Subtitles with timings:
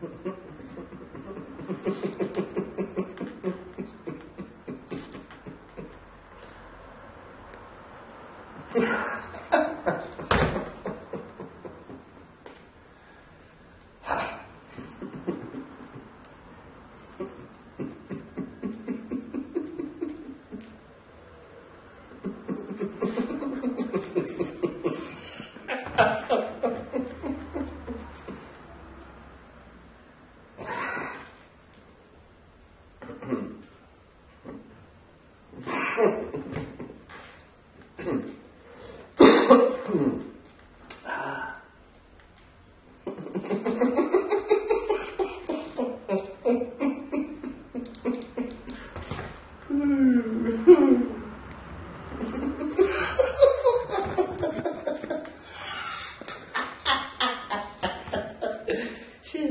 [0.00, 0.10] Yeah.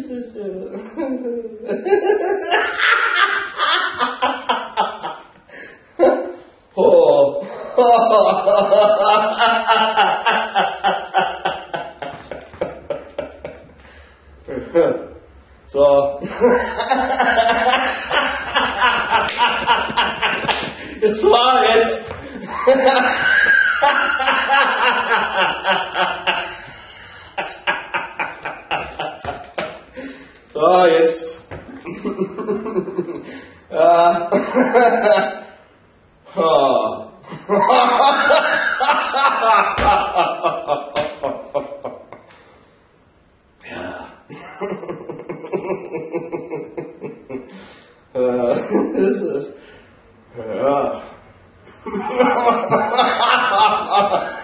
[0.07, 0.37] Jesus.
[6.75, 7.45] oh.
[15.67, 16.19] so.
[21.01, 22.13] Es war jetzt.
[30.57, 31.47] So, jetzt.
[33.71, 34.29] ja.
[36.35, 37.05] Oh.
[43.69, 44.09] ja.
[52.25, 52.77] ha, ha,
[54.11, 54.36] ha